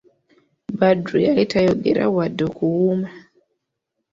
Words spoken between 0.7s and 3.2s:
Badru yali tayogera wadde okuwuuna!